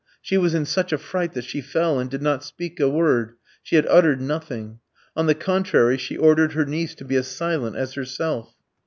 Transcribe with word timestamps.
She 0.19 0.35
was 0.35 0.55
in 0.55 0.65
such 0.65 0.91
a 0.91 0.97
fright 0.97 1.33
that 1.33 1.43
she 1.43 1.61
fell 1.61 1.99
and 1.99 2.09
did 2.09 2.23
not 2.23 2.43
speak 2.43 2.79
a 2.79 2.89
word; 2.89 3.35
she 3.61 3.75
had 3.75 3.85
uttered 3.85 4.19
nothing. 4.19 4.79
On 5.15 5.27
the 5.27 5.35
contrary, 5.35 5.99
she 5.99 6.17
ordered 6.17 6.53
her 6.53 6.65
niece 6.65 6.95
to 6.95 7.05
be 7.05 7.17
as 7.17 7.27
silent 7.27 7.75
as 7.75 7.93
herself. 7.93 8.55